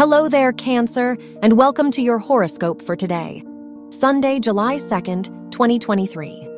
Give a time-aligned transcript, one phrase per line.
[0.00, 3.42] Hello there, Cancer, and welcome to your horoscope for today,
[3.90, 6.48] Sunday, July 2nd, 2023.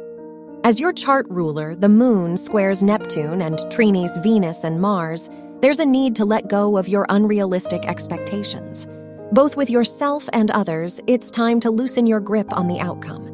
[0.62, 5.28] As your chart ruler, the moon squares Neptune and trines Venus and Mars,
[5.60, 8.86] there's a need to let go of your unrealistic expectations.
[9.32, 13.26] Both with yourself and others, it's time to loosen your grip on the outcome.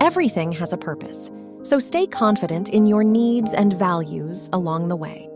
[0.00, 1.30] Everything has a purpose,
[1.62, 5.30] so stay confident in your needs and values along the way.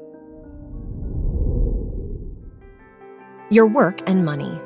[3.51, 4.61] Your work and money.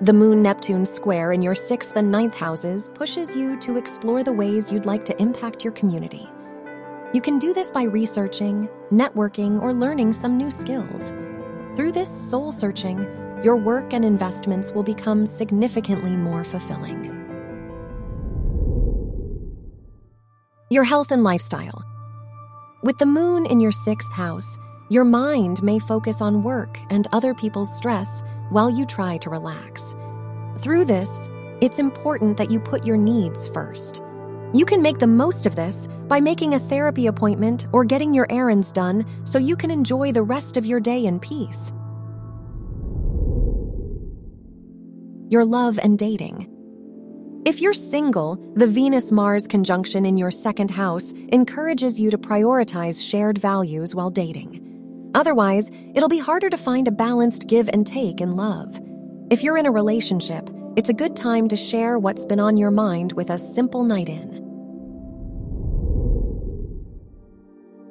[0.00, 4.32] The Moon Neptune square in your sixth and ninth houses pushes you to explore the
[4.32, 6.28] ways you'd like to impact your community.
[7.12, 11.12] You can do this by researching, networking, or learning some new skills.
[11.76, 13.06] Through this soul searching,
[13.44, 17.04] your work and investments will become significantly more fulfilling.
[20.70, 21.84] Your health and lifestyle.
[22.82, 27.34] With the moon in your sixth house, your mind may focus on work and other
[27.34, 29.94] people's stress while you try to relax.
[30.58, 31.28] Through this,
[31.60, 34.02] it's important that you put your needs first.
[34.52, 38.26] You can make the most of this by making a therapy appointment or getting your
[38.30, 41.72] errands done so you can enjoy the rest of your day in peace.
[45.28, 46.52] Your love and dating.
[47.44, 53.08] If you're single, the Venus Mars conjunction in your second house encourages you to prioritize
[53.08, 54.65] shared values while dating.
[55.16, 58.78] Otherwise, it'll be harder to find a balanced give and take in love.
[59.30, 62.70] If you're in a relationship, it's a good time to share what's been on your
[62.70, 64.42] mind with a simple night in.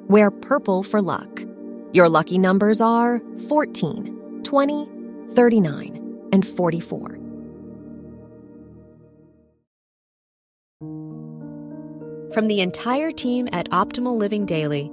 [0.06, 1.42] Wear purple for luck.
[1.92, 4.88] Your lucky numbers are 14, 20,
[5.30, 7.18] 39, and 44.
[12.32, 14.92] From the entire team at Optimal Living Daily,